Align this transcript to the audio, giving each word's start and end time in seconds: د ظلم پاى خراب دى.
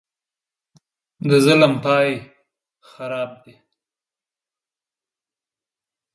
د 1.27 1.31
ظلم 1.45 1.73
پاى 1.83 2.09
خراب 2.91 3.31
دى. 3.43 3.55